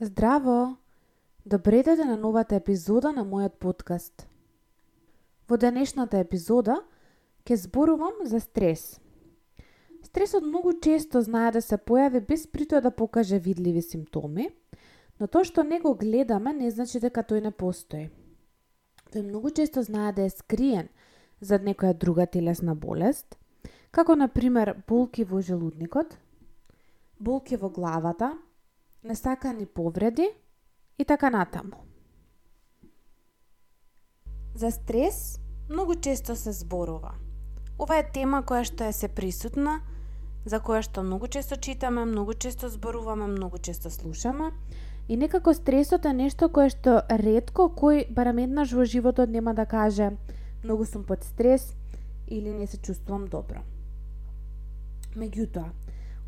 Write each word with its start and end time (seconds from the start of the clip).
Здраво! 0.00 0.76
Добре 1.44 1.82
дојде 1.84 2.06
на 2.08 2.14
новата 2.16 2.56
епизода 2.56 3.10
на 3.12 3.20
мојот 3.20 3.58
подкаст. 3.60 4.22
Во 5.44 5.58
денешната 5.60 6.22
епизода 6.24 6.78
ќе 7.44 7.58
зборувам 7.66 8.22
за 8.24 8.40
стрес. 8.40 8.96
Стресот 10.00 10.48
многу 10.48 10.72
често 10.72 11.20
знае 11.20 11.52
да 11.52 11.60
се 11.60 11.76
појави 11.76 12.24
без 12.24 12.46
притоа 12.46 12.80
да 12.80 12.90
покаже 12.90 13.42
видливи 13.44 13.84
симптоми, 13.84 14.48
но 15.20 15.28
тоа 15.28 15.44
што 15.44 15.68
не 15.68 15.84
го 15.84 15.92
гледаме 15.92 16.56
не 16.56 16.72
значи 16.72 16.96
дека 16.96 17.20
тој 17.20 17.44
не 17.44 17.52
постои. 17.52 18.08
Тој 19.12 19.28
многу 19.28 19.52
често 19.52 19.84
знае 19.84 20.16
да 20.16 20.24
е 20.24 20.32
скриен 20.32 20.88
зад 21.40 21.60
некоја 21.60 21.92
друга 21.92 22.24
телесна 22.24 22.72
болест, 22.74 23.36
како 23.90 24.16
на 24.16 24.32
пример 24.32 24.78
болки 24.88 25.24
во 25.24 25.44
желудникот, 25.44 26.16
болки 27.20 27.60
во 27.60 27.68
главата, 27.68 28.38
несакани 29.04 29.66
повреди 29.66 30.30
и 30.98 31.04
така 31.04 31.30
натаму. 31.30 31.76
За 34.54 34.70
стрес 34.70 35.40
многу 35.70 35.94
често 35.94 36.36
се 36.36 36.52
зборува. 36.52 37.14
Ова 37.78 37.96
е 37.96 38.04
тема 38.12 38.42
која 38.44 38.66
што 38.68 38.84
е 38.84 38.92
се 38.92 39.08
присутна, 39.08 39.80
за 40.44 40.60
која 40.60 40.82
што 40.84 41.00
многу 41.00 41.30
често 41.32 41.56
читаме, 41.56 42.04
многу 42.04 42.34
често 42.34 42.68
зборуваме, 42.68 43.26
многу 43.26 43.58
често 43.58 43.90
слушаме. 43.90 44.52
И 45.08 45.16
некако 45.16 45.54
стресот 45.54 46.04
е 46.04 46.12
нешто 46.12 46.50
кое 46.52 46.68
што 46.68 47.00
ретко 47.08 47.70
кој 47.72 48.10
барем 48.12 48.44
еднаш 48.44 48.76
во 48.76 48.84
животот 48.84 49.30
нема 49.30 49.54
да 49.54 49.64
каже 49.66 50.12
многу 50.64 50.84
сум 50.84 51.04
под 51.04 51.24
стрес 51.24 51.72
или 52.28 52.52
не 52.52 52.66
се 52.66 52.76
чувствувам 52.76 53.26
добро. 53.26 53.64
Меѓутоа, 55.16 55.72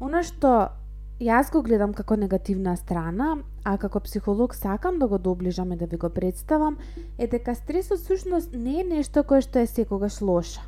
она 0.01 0.23
што 0.23 0.73
Јас 1.23 1.53
го 1.55 1.61
гледам 1.63 1.93
како 1.95 2.17
негативна 2.19 2.73
страна, 2.77 3.37
а 3.63 3.77
како 3.79 4.01
психолог 4.03 4.57
сакам 4.59 4.99
да 4.99 5.07
го 5.07 5.19
доближам 5.23 5.73
и 5.73 5.77
да 5.77 5.87
ви 5.87 5.97
го 5.97 6.09
представам, 6.11 6.79
е 7.19 7.27
дека 7.31 7.55
стресот 7.55 8.01
сушност 8.01 8.57
не 8.59 8.81
е 8.81 8.85
нешто 8.85 9.23
кое 9.23 9.39
што 9.47 9.61
е 9.63 9.69
секогаш 9.71 10.19
лоша. 10.21 10.65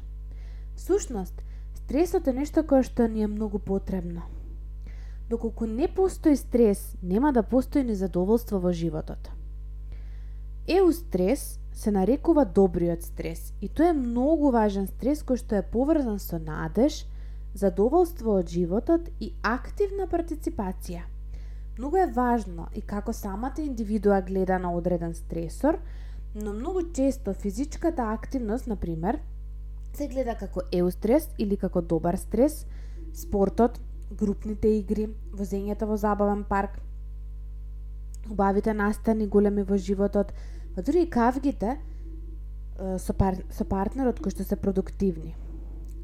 Сушност, 0.77 1.43
стресот 1.75 2.31
е 2.31 2.37
нешто 2.37 2.63
кое 2.63 2.87
што 2.87 3.09
ни 3.11 3.27
е 3.27 3.27
многу 3.27 3.59
потребно. 3.59 4.23
Доколку 5.29 5.67
не 5.67 5.89
постои 5.89 6.37
стрес, 6.37 6.97
нема 7.03 7.33
да 7.33 7.43
постои 7.43 7.83
ни 7.83 7.99
задоволство 7.99 8.61
во 8.61 8.71
животот. 8.71 9.31
Еустрес 10.69 11.59
се 11.73 11.91
нарекува 11.91 12.45
добриот 12.45 13.03
стрес 13.03 13.53
и 13.61 13.69
тоа 13.69 13.91
е 13.91 13.99
многу 13.99 14.55
важен 14.55 14.87
стрес 14.87 15.27
кој 15.27 15.35
што 15.35 15.59
е 15.59 15.67
поврзан 15.67 16.23
со 16.23 16.39
надеж, 16.39 17.09
задоволство 17.55 18.39
од 18.41 18.51
животот 18.51 19.11
и 19.21 19.33
активна 19.43 20.09
партиципација. 20.11 21.03
Многу 21.79 21.97
е 21.97 22.11
важно 22.11 22.69
и 22.75 22.83
како 22.83 23.13
самата 23.13 23.63
индивидуа 23.63 24.21
гледа 24.23 24.59
на 24.59 24.73
одреден 24.75 25.15
стресор, 25.15 25.79
но 26.35 26.53
многу 26.53 26.83
често 26.93 27.35
физичката 27.35 28.03
активност, 28.03 28.67
на 28.67 28.77
пример, 28.77 29.21
се 29.95 30.09
гледа 30.09 30.35
како 30.35 30.63
еустрес 30.73 31.29
или 31.39 31.57
како 31.57 31.83
добар 31.83 32.17
стрес, 32.17 32.67
спортот, 33.15 33.81
групните 34.11 34.69
игри, 34.79 35.09
возењето 35.33 35.87
во 35.87 35.97
забавен 35.97 36.45
парк, 36.45 36.81
убавите 38.31 38.75
настани 38.75 39.27
големи 39.27 39.63
во 39.63 39.77
животот, 39.77 40.33
па 40.75 40.83
дури 40.83 41.05
и 41.05 41.11
кавгите 41.11 41.79
со, 42.99 43.15
пар, 43.15 43.39
со 43.51 43.65
партнерот 43.65 44.21
кои 44.21 44.35
што 44.35 44.45
се 44.45 44.57
продуктивни. 44.57 45.35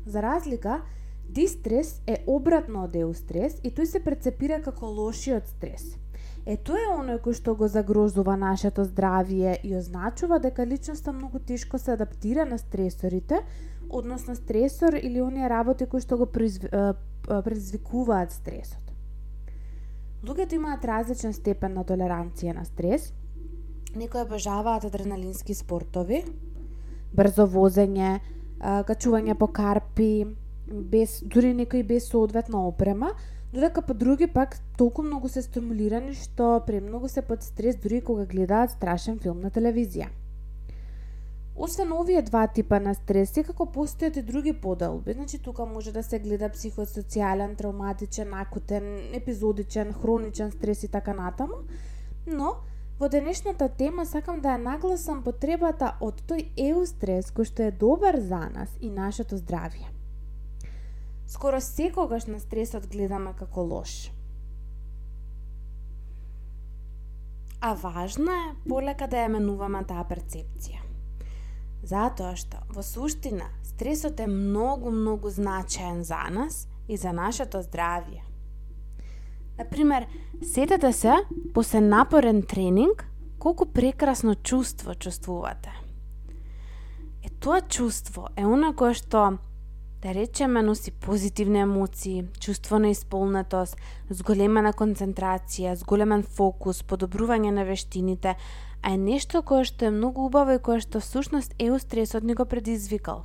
За 0.06 0.22
разлика, 0.22 0.80
Дистрес 1.34 2.00
е 2.06 2.16
обратно 2.26 2.84
од 2.88 2.96
еустрес 2.98 3.60
и 3.62 3.70
тој 3.70 3.86
се 3.86 4.00
прецепира 4.02 4.56
како 4.64 4.88
лошиот 4.90 5.46
стрес. 5.46 5.84
Е 6.46 6.56
тоа 6.56 6.80
е 6.80 6.88
оној 6.90 7.20
кој 7.22 7.36
што 7.38 7.54
го 7.54 7.68
загрозува 7.70 8.34
нашето 8.40 8.82
здравје 8.88 9.52
и 9.62 9.76
означува 9.78 10.40
дека 10.42 10.66
личноста 10.66 11.12
многу 11.12 11.38
тешко 11.38 11.78
се 11.78 11.92
адаптира 11.92 12.46
на 12.48 12.58
стресорите, 12.58 13.44
односно 13.90 14.34
стресор 14.34 14.98
или 14.98 15.22
оние 15.22 15.48
работи 15.48 15.86
кои 15.86 16.00
што 16.00 16.18
го 16.18 16.26
предизвикуваат 16.26 18.32
стресот. 18.32 18.90
Луѓето 20.26 20.58
имаат 20.58 20.84
различен 20.84 21.32
степен 21.32 21.78
на 21.78 21.84
толеранција 21.84 22.58
на 22.58 22.64
стрес. 22.64 23.12
Некои 23.94 24.26
обожаваат 24.26 24.84
адреналински 24.84 25.54
спортови, 25.54 26.24
брзо 27.14 27.46
возење, 27.46 28.18
качување 28.60 29.38
по 29.38 29.46
карпи, 29.46 30.26
без 30.70 31.22
дури 31.22 31.54
некои 31.54 31.82
без 31.82 32.08
соодветна 32.08 32.66
опрема, 32.68 33.12
додека 33.52 33.82
па 33.82 33.94
други 33.94 34.26
пак 34.26 34.56
толку 34.78 35.02
многу 35.02 35.28
се 35.28 35.42
стимулирани 35.42 36.14
што 36.14 36.62
премногу 36.66 37.08
се 37.08 37.22
под 37.22 37.42
стрес 37.42 37.76
дури 37.76 38.00
кога 38.00 38.26
гледаат 38.26 38.70
страшен 38.70 39.18
филм 39.18 39.40
на 39.40 39.50
телевизија. 39.50 40.08
Освен 41.56 41.92
овие 41.92 42.22
два 42.22 42.46
типа 42.46 42.78
на 42.80 42.94
стрес, 42.94 43.34
секако 43.34 43.66
постојат 43.66 44.16
и 44.16 44.22
други 44.22 44.52
подалби. 44.52 45.12
Значи, 45.12 45.38
тука 45.38 45.66
може 45.66 45.92
да 45.92 46.02
се 46.02 46.18
гледа 46.18 46.48
психосоцијален, 46.48 47.56
травматичен, 47.56 48.32
акутен, 48.34 48.86
епизодичен, 49.12 49.92
хроничен 49.92 50.50
стрес 50.50 50.82
и 50.82 50.88
така 50.88 51.12
натаму. 51.12 51.60
Но, 52.26 52.54
во 52.98 53.08
денешната 53.08 53.68
тема 53.68 54.06
сакам 54.06 54.40
да 54.40 54.56
ја 54.56 54.62
нагласам 54.62 55.20
потребата 55.26 55.96
од 56.00 56.22
тој 56.30 56.48
еустрес 56.70 57.28
кој 57.28 57.52
што 57.52 57.68
е 57.68 57.76
добар 57.76 58.16
за 58.20 58.46
нас 58.54 58.70
и 58.80 58.88
нашето 58.88 59.36
здравје. 59.36 59.99
Скоро 61.30 61.60
секогаш 61.60 62.26
на 62.26 62.40
стресот 62.40 62.88
гледаме 62.90 63.30
како 63.38 63.62
лош. 63.62 64.10
А 67.60 67.74
важно 67.74 68.32
е 68.34 68.54
полека 68.68 69.06
да 69.06 69.20
ја 69.22 69.28
менуваме 69.30 69.84
таа 69.86 70.02
перцепција. 70.10 70.80
Затоа 71.86 72.34
што, 72.34 72.64
во 72.74 72.82
суштина, 72.82 73.46
стресот 73.62 74.18
е 74.18 74.26
многу, 74.26 74.90
многу 74.90 75.30
значаен 75.30 76.02
за 76.02 76.18
нас 76.34 76.66
и 76.88 76.96
за 76.96 77.12
нашето 77.12 77.62
здравје. 77.62 78.26
Например, 79.58 80.08
сетете 80.42 80.92
се, 80.92 81.14
после 81.54 81.80
напорен 81.80 82.42
тренинг, 82.42 83.06
колку 83.38 83.66
прекрасно 83.66 84.34
чувство 84.34 84.94
чувствувате. 84.94 85.70
Е 87.22 87.30
тоа 87.40 87.60
чувство 87.60 88.28
е 88.36 88.42
она 88.44 88.74
кое 88.74 88.98
што 88.98 89.38
да 90.02 90.14
речеме 90.14 90.62
носи 90.62 90.90
позитивни 90.90 91.60
емоции, 91.60 92.24
чувство 92.40 92.78
на 92.78 92.88
исполнетост, 92.88 93.76
зголемена 94.10 94.72
концентрација, 94.72 95.74
зголемен 95.76 96.22
фокус, 96.22 96.80
подобрување 96.82 97.50
на 97.52 97.66
вештините, 97.68 98.36
а 98.82 98.94
е 98.94 98.96
нешто 98.96 99.42
кое 99.42 99.64
што 99.68 99.84
е 99.84 99.92
многу 99.92 100.24
убаво 100.24 100.56
и 100.56 100.62
кое 100.62 100.80
што 100.80 101.04
всушност 101.04 101.52
е 101.58 101.68
стресот 101.78 102.24
ни 102.24 102.34
го 102.34 102.44
предизвикал. 102.44 103.24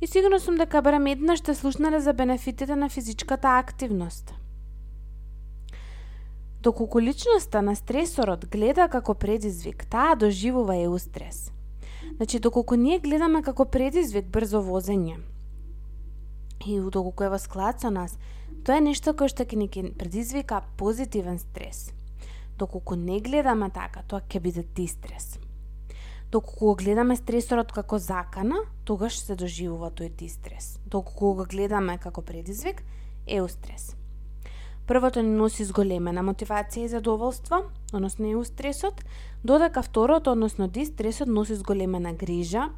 И 0.00 0.06
сигурно 0.06 0.40
сум 0.40 0.56
дека 0.56 0.82
барем 0.82 1.06
еднаш 1.06 1.42
што 1.42 1.54
слушнале 1.54 2.00
за 2.00 2.12
бенефитите 2.12 2.76
на 2.76 2.88
физичката 2.88 3.58
активност. 3.58 4.34
Доколку 6.62 7.00
личноста 7.00 7.62
на 7.62 7.74
стресорот 7.76 8.46
гледа 8.46 8.88
како 8.88 9.14
предизвик, 9.14 9.86
таа 9.90 10.14
доживува 10.14 10.76
еустрес. 10.76 11.50
Значи, 12.16 12.38
доколку 12.38 12.76
ние 12.76 12.98
гледаме 12.98 13.42
како 13.42 13.64
предизвик 13.64 14.26
брзо 14.28 14.60
возење, 14.62 15.16
и 16.66 16.80
доколку 16.80 17.24
е 17.24 17.28
во 17.28 17.38
склад 17.38 17.80
со 17.80 17.90
нас, 17.90 18.18
тоа 18.64 18.76
е 18.76 18.84
нешто 18.84 19.14
кое 19.14 19.28
што 19.28 19.44
ќе 19.44 19.56
ни 19.56 19.68
предизвика 19.68 20.62
позитивен 20.76 21.38
стрес. 21.38 21.92
Доколку 22.58 22.94
не 22.94 23.20
гледаме 23.20 23.70
така, 23.70 24.02
тоа 24.08 24.20
ќе 24.20 24.40
биде 24.40 24.62
дистрес. 24.76 25.38
Доколку 26.30 26.66
го 26.66 26.74
гледаме 26.74 27.16
стресорот 27.16 27.72
како 27.72 27.98
закана, 27.98 28.60
тогаш 28.84 29.18
се 29.18 29.34
доживува 29.34 29.90
тој 29.90 30.12
дистрес. 30.14 30.78
Доколку 30.86 31.34
го 31.34 31.44
гледаме 31.44 31.98
како 31.98 32.22
предизвик, 32.22 32.84
е 33.26 33.42
устрес. 33.42 33.96
Првото 34.86 35.22
ни 35.22 35.30
носи 35.30 35.64
зголемена 35.64 36.22
мотивација 36.22 36.84
и 36.84 36.88
задоволство, 36.88 37.64
односно 37.92 38.38
устресот. 38.38 39.04
додека 39.44 39.82
второто, 39.82 40.32
односно 40.32 40.68
дистресот, 40.68 41.28
носи 41.28 41.54
зголемена 41.54 42.12
грижа, 42.12 42.70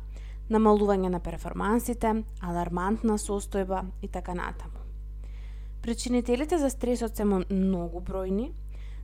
намалување 0.50 1.08
на 1.08 1.20
перформансите, 1.20 2.24
алармантна 2.40 3.18
состојба 3.18 3.84
и 4.02 4.08
така 4.08 4.34
натаму. 4.34 4.82
Причинителите 5.82 6.58
за 6.58 6.70
стресот 6.70 7.16
се 7.16 7.24
многу 7.24 8.00
бројни, 8.00 8.52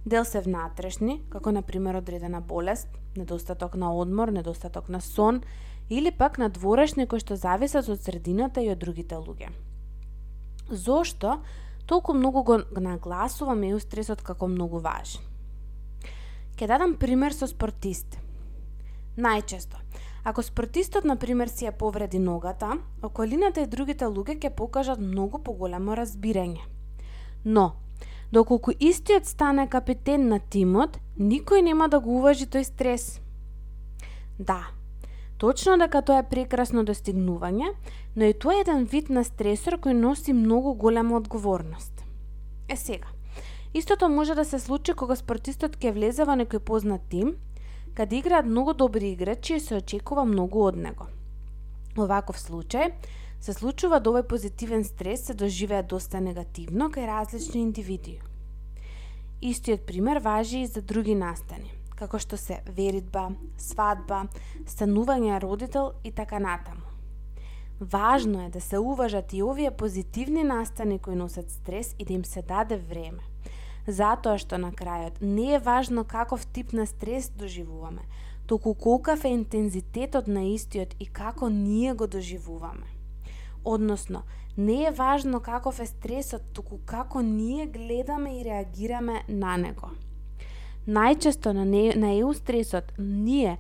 дел 0.06 0.25
се 0.25 0.40
внатрешни, 0.40 1.23
како 1.31 1.52
на 1.52 1.62
пример 1.62 1.94
одредена 1.99 2.40
болест, 2.40 2.88
недостаток 3.17 3.75
на 3.75 3.93
одмор, 3.94 4.29
недостаток 4.29 4.88
на 4.88 5.00
сон 5.00 5.43
или 5.90 6.11
пак 6.11 6.38
на 6.38 6.49
дворешни 6.49 7.06
кои 7.06 7.20
што 7.20 7.37
зависат 7.37 7.88
од 7.88 8.02
средината 8.02 8.62
и 8.62 8.70
од 8.70 8.79
другите 8.79 9.17
луѓе. 9.17 9.50
Зошто 10.70 11.41
толку 11.87 12.14
многу 12.14 12.43
го 12.43 12.61
нагласуваме 12.81 13.73
и 13.73 13.81
стресот 13.81 14.23
како 14.23 14.46
многу 14.46 14.79
важен? 14.79 15.23
Ке 16.56 16.67
дадам 16.67 16.96
пример 16.99 17.32
со 17.32 17.46
спортисти. 17.46 18.19
Најчесто, 19.17 19.79
Ако 20.29 20.43
спортистот, 20.43 21.05
на 21.05 21.17
пример, 21.17 21.49
си 21.49 21.65
ја 21.65 21.71
повреди 21.73 22.19
ногата, 22.21 22.75
околината 23.03 23.63
и 23.65 23.67
другите 23.67 24.05
луѓе 24.05 24.35
ќе 24.37 24.51
покажат 24.53 25.01
многу 25.01 25.39
поголемо 25.41 25.95
разбирање. 25.97 26.67
Но, 27.45 27.73
Доколку 28.33 28.75
истиот 28.81 29.25
стане 29.25 29.65
капитен 29.73 30.29
на 30.29 30.37
тимот, 30.39 30.99
никој 31.17 31.63
нема 31.65 31.89
да 31.89 31.97
го 32.01 32.19
уважи 32.19 32.45
тој 32.45 32.67
стрес. 32.69 33.23
Да, 34.39 34.69
точно 35.41 35.79
дека 35.81 36.03
тоа 36.05 36.21
е 36.21 36.29
прекрасно 36.29 36.85
достигнување, 36.85 37.73
но 38.17 38.29
и 38.29 38.37
тоа 38.37 38.59
е 38.59 38.67
еден 38.67 38.85
вид 38.85 39.09
на 39.09 39.25
стресор 39.25 39.81
кој 39.81 39.97
носи 39.97 40.37
многу 40.37 40.75
голема 40.75 41.17
одговорност. 41.17 42.05
Е 42.69 42.77
сега, 42.77 43.09
истото 43.73 44.13
може 44.13 44.35
да 44.35 44.45
се 44.45 44.61
случи 44.61 44.93
кога 44.93 45.17
спортистот 45.17 45.81
ќе 45.81 45.97
влезе 45.97 46.29
во 46.29 46.37
некој 46.37 46.61
познат 46.61 47.09
тим, 47.09 47.39
каде 47.99 48.17
играат 48.17 48.47
многу 48.47 48.75
добри 48.75 49.11
играчи 49.11 49.55
и 49.55 49.61
се 49.61 49.75
очекува 49.75 50.25
многу 50.25 50.61
од 50.62 50.77
него. 50.79 51.09
Оваков 51.99 52.39
случај 52.39 52.93
се 53.43 53.53
случува 53.53 53.99
да 53.99 54.12
овој 54.12 54.23
позитивен 54.31 54.85
стрес 54.87 55.25
се 55.27 55.35
доживеа 55.35 55.83
доста 55.83 56.21
негативно 56.23 56.93
кај 56.95 57.09
различни 57.11 57.65
индивиди. 57.67 58.21
Истиот 59.43 59.83
пример 59.83 60.23
важи 60.23 60.62
и 60.62 60.71
за 60.71 60.83
други 60.83 61.19
настани 61.19 61.75
како 61.99 62.21
што 62.23 62.39
се 62.39 62.61
веритба, 62.77 63.33
свадба, 63.59 64.29
станување 64.71 65.41
родител 65.43 65.97
и 66.05 66.12
така 66.15 66.39
натаму. 66.39 66.87
Важно 67.81 68.47
е 68.47 68.49
да 68.55 68.61
се 68.61 68.79
уважат 68.79 69.33
и 69.33 69.43
овие 69.43 69.71
позитивни 69.71 70.44
настани 70.44 70.99
кои 70.99 71.15
носат 71.15 71.51
стрес 71.51 71.97
и 71.99 72.05
да 72.05 72.12
им 72.12 72.25
се 72.25 72.43
даде 72.43 72.77
време. 72.77 73.27
Затоа 73.88 74.37
што 74.37 74.58
на 74.61 74.69
крајот 74.69 75.23
не 75.25 75.55
е 75.56 75.58
важно 75.58 76.05
каков 76.05 76.44
тип 76.52 76.75
на 76.76 76.85
стрес 76.87 77.31
доживуваме, 77.32 78.02
току 78.46 78.75
колкав 78.75 79.25
е 79.25 79.32
интензитетот 79.32 80.29
на 80.29 80.43
истиот 80.52 80.93
и 81.00 81.06
како 81.06 81.49
ние 81.49 81.94
го 81.94 82.06
доживуваме. 82.06 82.85
Односно, 83.64 84.23
не 84.58 84.85
е 84.85 84.90
важно 84.90 85.40
каков 85.40 85.81
е 85.81 85.87
стресот, 85.87 86.43
туку 86.52 86.79
како 86.87 87.23
ние 87.23 87.67
гледаме 87.67 88.40
и 88.40 88.44
реагираме 88.44 89.25
на 89.29 89.56
него. 89.56 89.91
Најчесто 90.88 91.52
на, 91.52 91.64
не, 91.64 91.94
на 91.96 92.12
еу 92.12 92.34
стресот 92.34 92.93
ние 92.99 93.58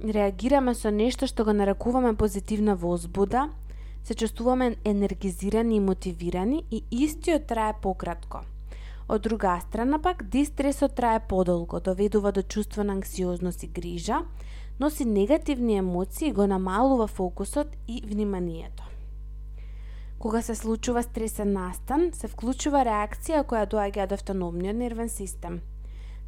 реагираме 0.00 0.74
со 0.74 0.90
нешто 0.90 1.28
што 1.28 1.44
го 1.44 1.52
нарекуваме 1.52 2.16
позитивна 2.16 2.76
возбуда, 2.76 3.50
се 4.04 4.14
чувствуваме 4.14 4.76
енергизирани 4.84 5.76
и 5.76 5.80
мотивирани 5.80 6.64
и 6.70 6.84
истиот 6.90 7.46
трае 7.46 7.74
пократко. 7.82 8.40
Од 9.08 9.22
друга 9.22 9.60
страна 9.60 9.98
пак, 10.02 10.22
дистресот 10.30 10.94
трае 10.94 11.20
подолго, 11.28 11.80
доведува 11.80 12.32
до 12.32 12.42
чувство 12.42 12.84
на 12.84 12.92
анксиозност 12.92 13.62
и 13.62 13.66
грижа, 13.66 14.18
носи 14.80 15.04
негативни 15.04 15.76
емоции 15.76 16.28
и 16.28 16.32
го 16.32 16.46
намалува 16.46 17.06
фокусот 17.06 17.68
и 17.88 18.02
вниманието. 18.06 18.82
Кога 20.18 20.42
се 20.42 20.54
случува 20.54 21.02
стресен 21.02 21.52
настан, 21.52 22.10
се 22.12 22.28
вклучува 22.28 22.82
реакција 22.82 23.44
која 23.46 23.66
доаѓа 23.70 24.04
од 24.04 24.12
автономниот 24.12 24.76
нервен 24.76 25.08
систем– 25.08 25.60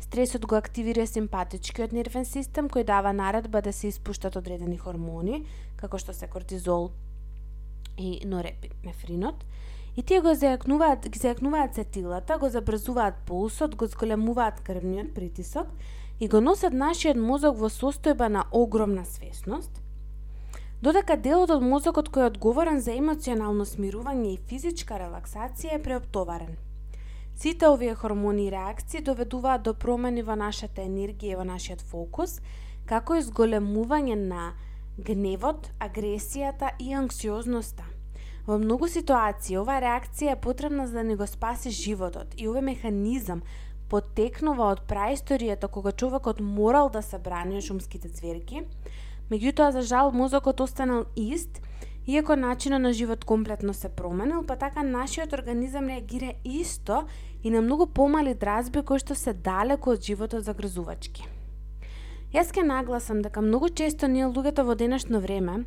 Стресот 0.01 0.47
го 0.47 0.55
активира 0.55 1.07
симпатичкиот 1.07 1.93
нервен 1.93 2.25
систем 2.25 2.69
кој 2.71 2.85
дава 2.87 3.13
наредба 3.13 3.63
да 3.63 3.73
се 3.73 3.91
испуштат 3.91 4.37
одредени 4.39 4.79
хормони, 4.79 5.43
како 5.77 5.99
што 5.99 6.15
се 6.15 6.29
кортизол 6.31 6.93
и 7.99 8.21
норепинефринот, 8.25 9.43
и 9.99 10.03
тие 10.07 10.21
го 10.23 10.31
зајакнуваат, 10.31 11.09
ги 11.11 11.19
зајакнуваат 11.19 11.75
сетилата, 11.75 12.37
го 12.39 12.47
забрзуваат 12.55 13.19
пулсот, 13.27 13.75
го 13.75 13.91
зголемуваат 13.91 14.63
крвниот 14.63 15.11
притисок 15.17 15.67
и 16.21 16.29
го 16.31 16.41
носат 16.41 16.73
нашиот 16.73 17.19
мозок 17.19 17.59
во 17.59 17.67
состојба 17.67 18.31
на 18.31 18.45
огромна 18.53 19.03
свесност, 19.05 19.83
додека 20.83 21.19
делот 21.19 21.51
од 21.51 21.67
мозокот 21.67 22.13
кој 22.15 22.29
е 22.29 22.31
одговорен 22.31 22.81
за 22.81 22.95
емоционално 22.95 23.67
смирување 23.67 24.37
и 24.37 24.41
физичка 24.47 25.03
релаксација 25.03 25.81
е 25.81 25.83
преоптоварен– 25.83 26.57
Сите 27.39 27.69
овие 27.69 27.95
хормони 27.95 28.47
и 28.47 28.51
реакции 28.51 29.01
доведуваат 29.01 29.63
до 29.63 29.73
промени 29.75 30.25
во 30.27 30.35
нашата 30.35 30.83
енергија 30.83 31.37
и 31.37 31.37
во 31.39 31.45
нашиот 31.47 31.85
фокус, 31.87 32.41
како 32.91 33.15
и 33.15 33.23
зголемување 33.23 34.17
на 34.19 34.47
гневот, 34.99 35.69
агресијата 35.79 36.73
и 36.83 36.91
анксиозноста. 36.99 37.87
Во 38.49 38.57
многу 38.57 38.87
ситуации 38.89 39.59
оваа 39.61 39.77
реакција 39.85 40.33
е 40.33 40.41
потребна 40.41 40.87
за 40.89 41.03
да 41.03 41.03
ни 41.05 41.17
го 41.21 41.27
спаси 41.29 41.69
животот 41.69 42.33
и 42.41 42.47
овој 42.49 42.63
механизам 42.65 43.43
потекнува 43.93 44.71
од 44.73 44.87
праисторијата 44.89 45.69
кога 45.69 45.93
човекот 45.93 46.41
морал 46.41 46.89
да 46.89 47.03
се 47.05 47.19
брани 47.21 47.59
од 47.59 47.67
шумските 47.67 48.09
зверки, 48.09 48.63
меѓутоа 49.29 49.69
за 49.77 49.83
жал 49.85 50.13
мозокот 50.17 50.65
останал 50.65 51.05
ист 51.17 51.61
Иако 52.09 52.37
начинот 52.37 52.81
на 52.81 52.93
живот 52.93 53.25
комплетно 53.25 53.75
се 53.75 53.89
променил, 53.89 54.43
па 54.43 54.57
така 54.57 54.83
нашиот 54.83 55.33
организам 55.33 55.89
реагира 55.93 56.33
исто 56.45 57.05
и 57.45 57.51
на 57.51 57.61
многу 57.61 57.87
помали 57.87 58.33
дразби 58.35 58.81
кои 58.81 58.97
што 58.97 59.13
се 59.13 59.37
далеко 59.37 59.93
од 59.93 60.01
животот 60.01 60.49
за 60.49 60.55
грзувачки. 60.57 61.29
Јас 62.33 62.49
ке 62.57 62.65
нагласам 62.65 63.21
дека 63.21 63.45
многу 63.45 63.69
често 63.69 64.09
ние 64.09 64.25
луѓето 64.25 64.65
во 64.65 64.73
денешно 64.73 65.21
време, 65.21 65.67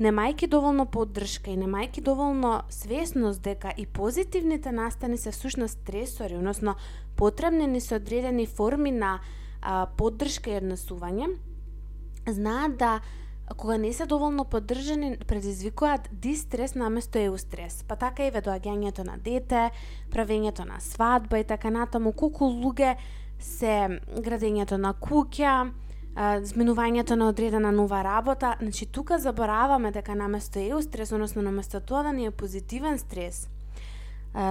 немајки 0.00 0.48
доволно 0.48 0.86
поддршка 0.86 1.50
и 1.50 1.58
немајки 1.60 2.00
доволно 2.00 2.62
свесност 2.70 3.42
дека 3.42 3.72
и 3.76 3.86
позитивните 3.86 4.72
настани 4.72 5.18
се 5.18 5.30
всушност 5.30 5.78
стресори, 5.78 6.36
односно 6.36 6.74
потребни 7.16 7.66
ни 7.66 7.80
се 7.80 7.94
одредени 7.94 8.46
форми 8.46 8.90
на 8.90 9.20
а, 9.62 9.86
поддршка 9.96 10.50
и 10.50 10.60
однесување, 10.60 11.28
знаат 12.28 12.76
да 12.78 13.00
кога 13.56 13.78
не 13.78 13.92
се 13.92 14.06
доволно 14.06 14.44
поддржани, 14.44 15.18
предизвикуваат 15.26 16.08
дистрес 16.12 16.74
наместо 16.74 17.18
еустрес. 17.18 17.84
Па 17.88 17.96
така 17.96 18.26
и 18.26 18.30
доаѓањето 18.30 19.04
на 19.04 19.18
дете, 19.18 19.70
правењето 20.10 20.64
на 20.64 20.80
свадба 20.80 21.38
и 21.38 21.44
така 21.44 21.70
натаму, 21.70 22.12
колку 22.12 22.46
луѓе 22.46 22.96
се 23.38 24.00
градењето 24.22 24.76
на 24.76 24.94
куќа, 24.94 25.72
зменувањето 26.16 27.14
на 27.14 27.28
одредена 27.28 27.72
нова 27.72 28.04
работа, 28.04 28.56
значи 28.60 28.86
тука 28.86 29.18
забораваме 29.18 29.90
дека 29.90 30.14
наместо 30.14 30.58
еустрес, 30.58 31.12
односно 31.12 31.42
наместо 31.42 31.80
тоа 31.80 32.02
да 32.02 32.12
ни 32.12 32.26
е 32.26 32.30
позитивен 32.30 32.98
стрес, 32.98 33.48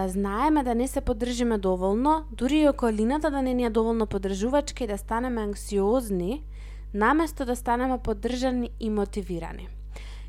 знаеме 0.07 0.63
да 0.63 0.75
не 0.75 0.87
се 0.87 1.01
поддржиме 1.01 1.57
доволно, 1.57 2.23
дури 2.31 2.59
и 2.59 2.69
околината 2.69 3.31
да 3.31 3.41
не 3.41 3.53
ни 3.53 3.65
е 3.65 3.69
доволно 3.69 4.07
поддржувачка 4.07 4.83
и 4.83 4.87
да 4.87 4.97
станеме 4.97 5.41
анксиозни, 5.41 6.43
наместо 6.93 7.45
да 7.45 7.55
станеме 7.55 7.97
поддржани 7.97 8.69
и 8.79 8.89
мотивирани. 8.89 9.67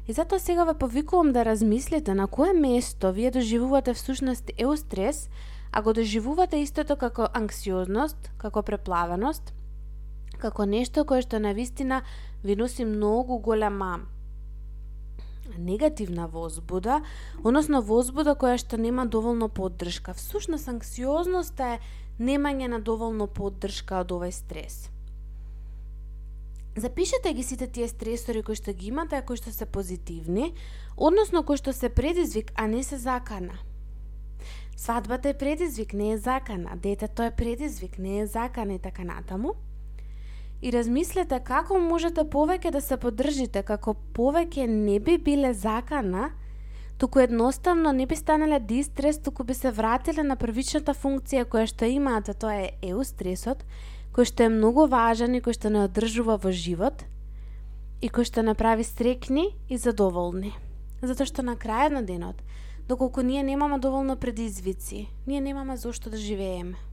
И 0.09 0.13
затоа 0.13 0.39
сега 0.39 0.65
ве 0.65 0.75
повикувам 0.75 1.33
да 1.33 1.45
размислите 1.45 2.15
на 2.15 2.27
кое 2.27 2.53
место 2.53 3.13
вие 3.13 3.31
доживувате 3.31 3.95
всушност 3.95 4.51
еустрес, 4.59 5.31
а 5.73 5.83
го 5.83 5.93
доживувате 5.93 6.57
истото 6.57 6.97
како 6.97 7.29
анксиозност, 7.35 8.33
како 8.39 8.63
преплавеност, 8.63 9.55
како 10.41 10.67
нешто 10.67 11.05
кое 11.05 11.23
што 11.23 11.39
на 11.39 11.53
вистина 11.53 12.03
ви 12.43 12.57
носи 12.57 12.85
многу 12.85 13.39
голема 13.39 14.01
негативна 15.59 16.29
возбуда, 16.29 17.01
односно 17.45 17.83
возбуда 17.83 18.35
која 18.35 18.59
што 18.59 18.79
нема 18.79 19.07
доволно 19.07 19.49
поддршка. 19.49 20.15
Всушност 20.15 20.69
анксиозноста 20.69 21.75
е 21.77 21.81
немање 22.21 22.69
на 22.69 22.81
доволно 22.81 23.27
поддршка 23.27 24.01
од 24.05 24.13
овој 24.13 24.33
стрес. 24.33 24.91
Запишете 26.77 27.33
ги 27.35 27.43
сите 27.43 27.67
тие 27.67 27.89
стресори 27.89 28.43
кои 28.43 28.55
што 28.55 28.73
ги 28.73 28.89
имате, 28.89 29.19
а 29.19 29.27
кои 29.27 29.37
што 29.37 29.51
се 29.53 29.67
позитивни, 29.67 30.55
односно 30.97 31.43
кои 31.43 31.59
што 31.59 31.73
се 31.73 31.91
предизвик, 31.91 32.53
а 32.55 32.67
не 32.67 32.83
се 32.83 32.97
закана. 32.97 33.59
Свадбата 34.77 35.29
е 35.29 35.39
предизвик, 35.39 35.93
не 35.93 36.13
е 36.13 36.19
закана. 36.19 36.77
Детето 36.77 37.23
е 37.23 37.31
предизвик, 37.31 37.99
не 37.99 38.21
е 38.21 38.27
закана 38.27 38.75
и 38.75 38.79
така 38.79 39.05
натаму. 39.05 39.55
И 40.63 40.71
размислете 40.71 41.41
како 41.41 41.79
можете 41.81 42.27
повеќе 42.29 42.71
да 42.71 42.81
се 42.85 42.99
поддржите, 43.01 43.63
како 43.63 43.95
повеќе 44.15 44.67
не 44.69 44.99
би 45.01 45.17
биле 45.19 45.55
закана, 45.55 46.31
туку 47.01 47.21
едноставно 47.21 47.93
не 47.93 48.07
би 48.07 48.17
станале 48.17 48.61
дистрес, 48.61 49.19
туку 49.19 49.45
би 49.45 49.55
се 49.55 49.71
вратиле 49.71 50.23
на 50.23 50.37
првичната 50.37 50.93
функција 50.93 51.47
која 51.49 51.65
што 51.65 51.89
имаат, 51.89 52.29
а 52.29 52.35
тоа 52.35 52.59
е 52.61 52.75
еустресот, 52.93 53.65
кој 54.13 54.29
што 54.29 54.45
е 54.45 54.53
многу 54.53 54.85
важен 54.85 55.39
и 55.39 55.41
кој 55.41 55.57
што 55.57 55.73
не 55.73 55.87
одржува 55.87 56.37
во 56.37 56.53
живот 56.53 57.07
и 58.05 58.13
кој 58.13 58.29
што 58.29 58.45
направи 58.45 58.85
стрекни 58.85 59.49
и 59.69 59.81
задоволни. 59.81 60.53
Затоа 61.01 61.25
што 61.25 61.41
на 61.47 61.57
крајот 61.57 61.97
на 61.97 62.05
денот, 62.05 62.37
доколку 62.89 63.25
ние 63.25 63.43
немаме 63.43 63.79
доволно 63.79 64.17
предизвици, 64.17 65.09
ние 65.27 65.41
немаме 65.41 65.77
зошто 65.77 66.11
да 66.11 66.17
живееме. 66.17 66.90